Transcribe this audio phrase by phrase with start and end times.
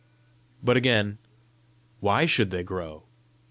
[0.63, 1.19] But again,
[1.99, 3.03] Why should they grow?